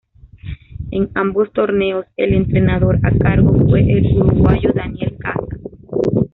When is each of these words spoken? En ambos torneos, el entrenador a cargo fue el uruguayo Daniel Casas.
En 0.89 1.11
ambos 1.13 1.53
torneos, 1.53 2.07
el 2.17 2.33
entrenador 2.33 2.97
a 3.03 3.11
cargo 3.19 3.55
fue 3.69 3.81
el 3.81 4.03
uruguayo 4.17 4.71
Daniel 4.73 5.15
Casas. 5.19 5.47